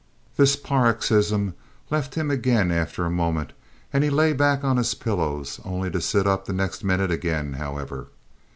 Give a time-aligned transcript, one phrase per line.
[0.35, 1.53] This paroxysm
[1.91, 3.53] left him again after a moment,
[3.93, 7.53] and he lay back on his pillows, only to sit up the next minute again,
[7.53, 8.07] however.